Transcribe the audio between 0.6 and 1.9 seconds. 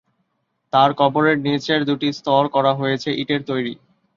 তার কবরের নিচের